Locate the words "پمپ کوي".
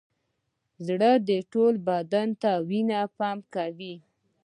3.17-3.95